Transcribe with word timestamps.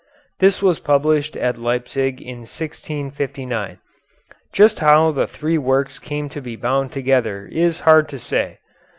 This 0.39 0.63
was 0.63 0.79
published 0.79 1.35
at 1.37 1.59
Leipzig 1.59 2.19
in 2.23 2.39
1659. 2.39 3.77
Just 4.51 4.79
how 4.79 5.11
the 5.11 5.27
three 5.27 5.59
works 5.59 5.99
came 5.99 6.27
to 6.29 6.41
be 6.41 6.55
bound 6.55 6.91
together 6.91 7.47
is 7.51 7.81
hard 7.81 8.09
to 8.09 8.17
say. 8.17 8.57